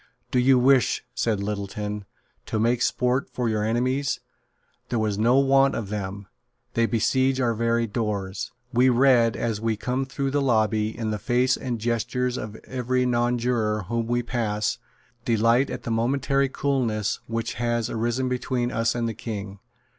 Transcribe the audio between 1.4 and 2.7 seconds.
Littleton, "to